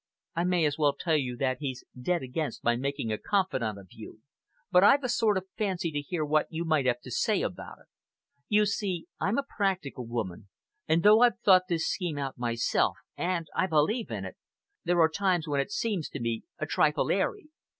I 0.35 0.45
may 0.45 0.65
as 0.65 0.79
well 0.79 0.93
tell 0.99 1.15
you 1.15 1.37
that 1.37 1.57
he's 1.59 1.83
dead 2.01 2.23
against 2.23 2.63
my 2.63 2.75
making 2.75 3.11
a 3.11 3.19
confidant 3.19 3.77
of 3.77 3.89
you; 3.91 4.21
but 4.71 4.83
I've 4.83 5.03
a 5.03 5.07
sort 5.09 5.37
of 5.37 5.45
fancy 5.59 5.91
to 5.91 6.01
hear 6.01 6.25
what 6.25 6.47
you 6.49 6.65
might 6.65 6.87
have 6.87 7.01
to 7.01 7.11
say 7.11 7.43
about 7.43 7.77
it. 7.81 7.85
You 8.49 8.65
see 8.65 9.05
I'm 9.19 9.37
a 9.37 9.43
practical 9.47 10.07
woman, 10.07 10.49
and 10.87 11.03
though 11.03 11.21
I've 11.21 11.39
thought 11.41 11.67
this 11.69 11.87
scheme 11.87 12.17
out 12.17 12.35
myself, 12.35 12.97
and 13.15 13.45
I 13.55 13.67
believe 13.67 14.09
in 14.09 14.25
it, 14.25 14.37
there 14.83 14.99
are 15.01 15.07
times 15.07 15.47
when 15.47 15.59
it 15.61 15.69
seems 15.71 16.09
to 16.09 16.19
me 16.19 16.45
a 16.57 16.65
trifle 16.65 17.11
airy. 17.11 17.49